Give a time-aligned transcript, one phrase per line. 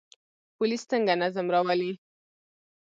[0.57, 1.91] پولیس څنګه نظم راولي؟